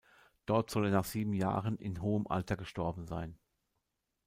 Dort 0.47 0.71
soll 0.71 0.85
er 0.87 0.91
nach 0.91 1.03
sieben 1.05 1.31
Jahren 1.35 1.77
in 1.77 2.01
hohem 2.01 2.25
Alter 2.25 2.57
gestorben 2.57 3.05
sein. 3.05 3.37